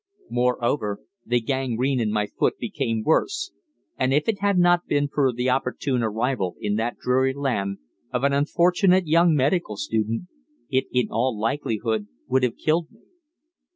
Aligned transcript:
Moreover, 0.31 0.99
the 1.27 1.39
gangrene 1.39 1.99
in 1.99 2.11
my 2.11 2.25
foot 2.25 2.57
became 2.57 3.03
worse, 3.03 3.51
and 3.99 4.11
if 4.11 4.27
it 4.27 4.39
had 4.39 4.57
not 4.57 4.87
been 4.87 5.07
for 5.07 5.31
the 5.31 5.51
opportune 5.51 6.01
arrival 6.01 6.55
in 6.59 6.75
that 6.77 6.97
dreary 6.97 7.35
land 7.35 7.77
of 8.11 8.23
an 8.23 8.33
unfortunate 8.33 9.05
young 9.05 9.35
medical 9.35 9.77
student, 9.77 10.23
it 10.71 10.85
in 10.91 11.09
all 11.11 11.37
likelihood 11.39 12.07
would 12.27 12.41
have 12.41 12.57
killed 12.57 12.89
me. 12.89 13.01